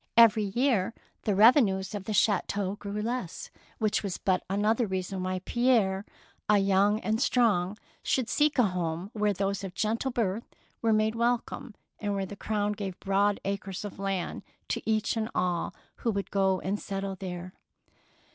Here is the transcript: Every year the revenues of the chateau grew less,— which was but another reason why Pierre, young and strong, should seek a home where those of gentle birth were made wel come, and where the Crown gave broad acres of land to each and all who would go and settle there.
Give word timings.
Every 0.17 0.45
year 0.45 0.95
the 1.25 1.35
revenues 1.35 1.93
of 1.93 2.05
the 2.05 2.11
chateau 2.13 2.73
grew 2.75 3.03
less,— 3.03 3.51
which 3.77 4.01
was 4.01 4.17
but 4.17 4.43
another 4.49 4.87
reason 4.87 5.21
why 5.21 5.41
Pierre, 5.45 6.05
young 6.51 6.99
and 7.01 7.21
strong, 7.21 7.77
should 8.01 8.27
seek 8.27 8.57
a 8.57 8.63
home 8.63 9.11
where 9.13 9.31
those 9.31 9.63
of 9.63 9.75
gentle 9.75 10.09
birth 10.09 10.55
were 10.81 10.91
made 10.91 11.13
wel 11.13 11.37
come, 11.37 11.75
and 11.99 12.15
where 12.15 12.25
the 12.25 12.35
Crown 12.35 12.71
gave 12.71 12.99
broad 12.99 13.39
acres 13.45 13.85
of 13.85 13.99
land 13.99 14.41
to 14.69 14.81
each 14.89 15.15
and 15.17 15.29
all 15.35 15.75
who 15.97 16.09
would 16.09 16.31
go 16.31 16.59
and 16.61 16.79
settle 16.79 17.13
there. 17.15 17.53